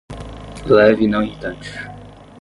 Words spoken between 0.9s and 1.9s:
e não irritante